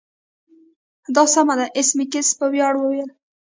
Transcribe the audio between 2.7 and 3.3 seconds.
وویل